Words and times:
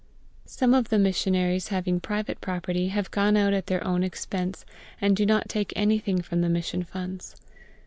Some 0.47 0.73
of 0.73 0.89
the 0.89 0.97
missionaries 0.97 1.67
having 1.67 1.99
private 1.99 2.41
property 2.41 2.87
have 2.87 3.11
gone 3.11 3.37
out 3.37 3.53
at 3.53 3.67
their 3.67 3.83
own 3.85 4.01
expense, 4.01 4.65
and 4.99 5.15
do 5.15 5.27
not 5.27 5.47
take 5.47 5.71
anything 5.75 6.23
from 6.23 6.41
the 6.41 6.49
Mission 6.49 6.83
funds. 6.83 7.35